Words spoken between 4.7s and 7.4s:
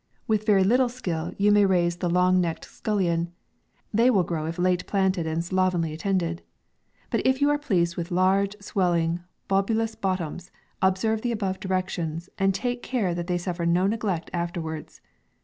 plan ted, and slovenly attended. But if